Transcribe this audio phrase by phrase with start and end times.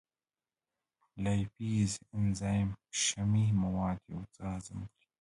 [1.23, 2.69] لایپیز انزایم
[3.01, 5.05] شحمي مواد یو څه هضم کړي.